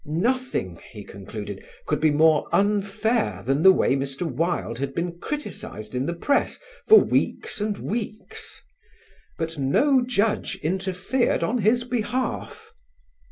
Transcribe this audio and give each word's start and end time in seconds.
Nothing, 0.03 0.79
he 0.91 1.03
concluded, 1.03 1.63
could 1.85 1.99
be 1.99 2.09
more 2.09 2.47
unfair 2.51 3.43
than 3.45 3.61
the 3.61 3.71
way 3.71 3.95
Mr. 3.95 4.23
Wilde 4.23 4.79
had 4.79 4.95
been 4.95 5.19
criticised 5.19 5.93
in 5.93 6.07
the 6.07 6.15
press 6.15 6.57
for 6.87 6.99
weeks 6.99 7.61
and 7.61 7.77
weeks. 7.77 8.63
But 9.37 9.59
no 9.59 10.01
judge 10.03 10.55
interfered 10.63 11.43
on 11.43 11.59
his 11.59 11.83
behalf. 11.83 12.73